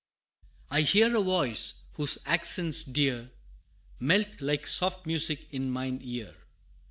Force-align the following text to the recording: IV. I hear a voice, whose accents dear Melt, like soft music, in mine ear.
IV. 0.01 0.47
I 0.77 0.81
hear 0.81 1.15
a 1.15 1.21
voice, 1.21 1.83
whose 1.93 2.17
accents 2.25 2.81
dear 2.81 3.29
Melt, 3.99 4.41
like 4.41 4.65
soft 4.65 5.05
music, 5.05 5.45
in 5.53 5.69
mine 5.69 5.99
ear. 6.01 6.33